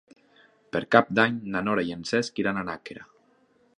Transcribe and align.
Per 0.75 0.79
Cap 0.95 1.11
d'Any 1.19 1.37
na 1.55 1.63
Nora 1.67 1.83
i 1.91 1.93
en 1.97 2.09
Cesc 2.13 2.43
iran 2.45 2.59
a 2.59 2.65
Nàquera. 2.71 3.07